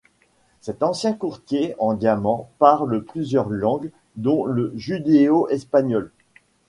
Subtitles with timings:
[0.61, 6.11] Cet ancien courtier en diamants parle plusieurs langues dont le judéo-espagnol.